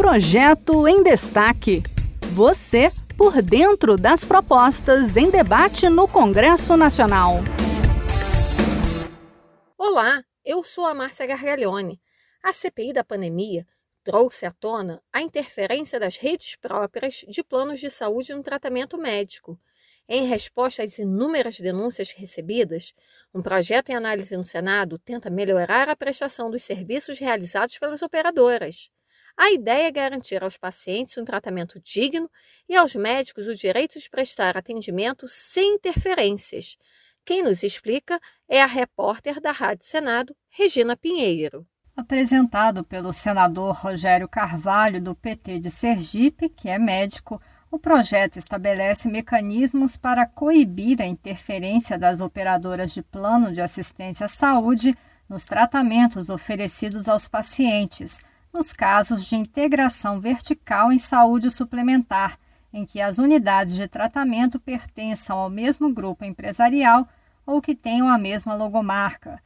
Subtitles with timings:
[0.00, 1.82] Projeto em Destaque.
[2.32, 7.34] Você por dentro das propostas em debate no Congresso Nacional.
[9.76, 12.00] Olá, eu sou a Márcia Gargalhone.
[12.42, 13.66] A CPI da pandemia
[14.02, 19.60] trouxe à tona a interferência das redes próprias de planos de saúde no tratamento médico.
[20.08, 22.94] Em resposta às inúmeras denúncias recebidas,
[23.34, 28.90] um projeto em análise no Senado tenta melhorar a prestação dos serviços realizados pelas operadoras.
[29.40, 32.30] A ideia é garantir aos pacientes um tratamento digno
[32.68, 36.76] e aos médicos o direito de prestar atendimento sem interferências.
[37.24, 41.66] Quem nos explica é a repórter da Rádio Senado, Regina Pinheiro.
[41.96, 49.08] Apresentado pelo senador Rogério Carvalho, do PT de Sergipe, que é médico, o projeto estabelece
[49.08, 54.94] mecanismos para coibir a interferência das operadoras de plano de assistência à saúde
[55.26, 58.20] nos tratamentos oferecidos aos pacientes,
[58.52, 62.38] nos casos de integração vertical em saúde suplementar,
[62.72, 67.08] em que as unidades de tratamento pertençam ao mesmo grupo empresarial
[67.46, 69.40] ou que tenham a mesma logomarca.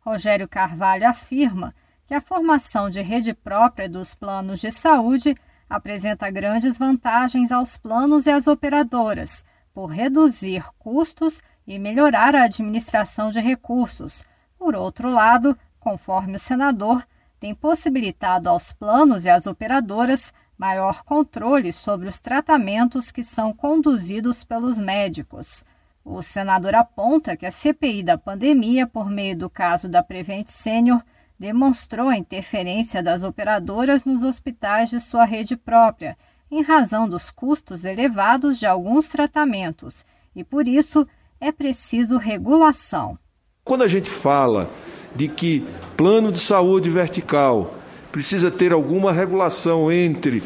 [0.00, 1.74] Rogério Carvalho afirma
[2.06, 5.34] que a formação de rede própria dos planos de saúde
[5.68, 9.44] apresenta grandes vantagens aos planos e às operadoras,
[9.74, 14.24] por reduzir custos e melhorar a administração de recursos.
[14.56, 17.04] Por outro lado, conforme o senador,
[17.38, 24.42] tem possibilitado aos planos e às operadoras maior controle sobre os tratamentos que são conduzidos
[24.42, 25.64] pelos médicos.
[26.04, 31.02] O senador aponta que a CPI da pandemia, por meio do caso da Prevent Senior,
[31.38, 36.16] demonstrou a interferência das operadoras nos hospitais de sua rede própria,
[36.50, 41.06] em razão dos custos elevados de alguns tratamentos, e por isso
[41.40, 43.18] é preciso regulação.
[43.64, 44.70] Quando a gente fala
[45.16, 45.64] de que
[45.96, 47.74] plano de saúde vertical
[48.12, 50.42] precisa ter alguma regulação entre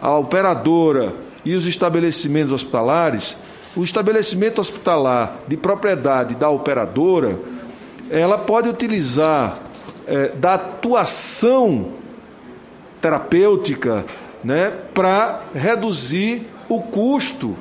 [0.00, 3.36] a operadora e os estabelecimentos hospitalares,
[3.76, 7.38] o estabelecimento hospitalar de propriedade da operadora,
[8.10, 9.58] ela pode utilizar
[10.06, 11.88] é, da atuação
[13.00, 14.04] terapêutica
[14.42, 17.56] né, para reduzir o custo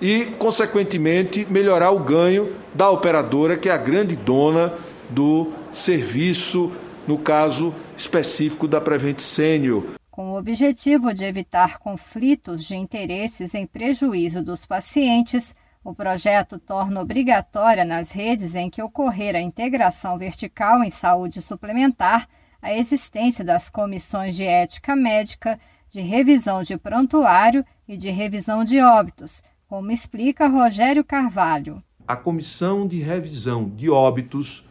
[0.00, 4.72] e, consequentemente, melhorar o ganho da operadora, que é a grande dona
[5.14, 6.72] do serviço,
[7.06, 9.94] no caso específico da Prevent Senior.
[10.10, 17.00] Com o objetivo de evitar conflitos de interesses em prejuízo dos pacientes, o projeto torna
[17.00, 22.28] obrigatória nas redes em que ocorrer a integração vertical em saúde suplementar
[22.62, 25.60] a existência das comissões de ética médica,
[25.90, 31.82] de revisão de prontuário e de revisão de óbitos, como explica Rogério Carvalho.
[32.08, 34.64] A comissão de revisão de óbitos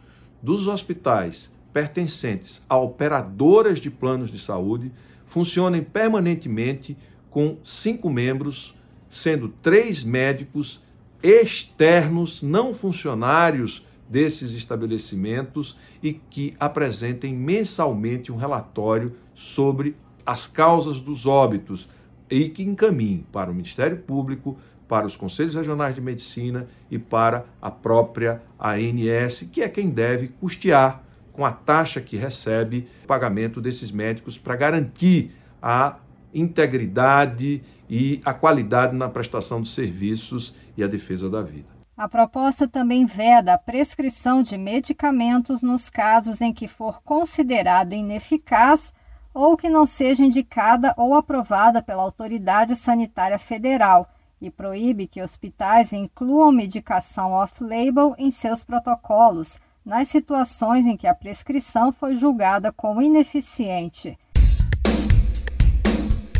[0.44, 4.92] dos hospitais pertencentes a operadoras de planos de saúde
[5.26, 6.96] funcionem permanentemente
[7.30, 8.74] com cinco membros,
[9.10, 10.82] sendo três médicos
[11.22, 21.24] externos, não funcionários desses estabelecimentos e que apresentem mensalmente um relatório sobre as causas dos
[21.24, 21.88] óbitos
[22.30, 24.58] e que encaminhem para o Ministério Público,
[24.88, 30.28] para os Conselhos Regionais de Medicina e para a própria ANS, que é quem deve
[30.28, 31.02] custear
[31.32, 35.96] com a taxa que recebe o pagamento desses médicos para garantir a
[36.32, 41.74] integridade e a qualidade na prestação dos serviços e a defesa da vida.
[41.96, 48.92] A proposta também veda a prescrição de medicamentos nos casos em que for considerada ineficaz
[49.32, 54.08] ou que não seja indicada ou aprovada pela autoridade sanitária federal
[54.44, 61.14] e proíbe que hospitais incluam medicação off-label em seus protocolos, nas situações em que a
[61.14, 64.18] prescrição foi julgada como ineficiente.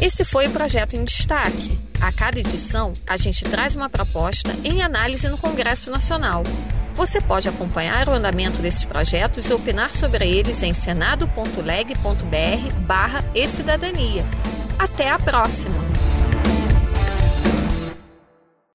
[0.01, 1.79] Esse foi o projeto em destaque.
[2.01, 6.43] A cada edição, a gente traz uma proposta em análise no Congresso Nacional.
[6.95, 13.49] Você pode acompanhar o andamento desses projetos e opinar sobre eles em senado.leg.br barra e
[13.49, 14.25] cidadania.
[14.79, 16.14] Até a próxima!